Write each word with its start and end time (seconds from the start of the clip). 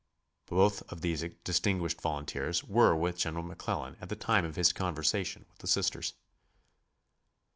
Both 0.47 0.81
of 0.91 1.01
these 1.01 1.23
distinguished 1.43 2.01
volunteers 2.01 2.63
were 2.63 2.95
with 2.95 3.19
General 3.19 3.43
McClellan 3.43 3.97
at 4.01 4.09
the 4.09 4.15
time 4.15 4.45
of 4.45 4.55
his 4.55 4.73
conversation 4.73 5.45
with 5.47 5.59
the 5.59 5.67
Sisters. 5.67 6.15